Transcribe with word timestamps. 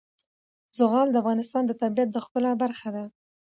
زغال 0.77 1.07
د 1.11 1.15
افغانستان 1.21 1.63
د 1.67 1.71
طبیعت 1.81 2.09
د 2.11 2.17
ښکلا 2.25 2.51
برخه 2.63 2.89
ده. 2.95 3.03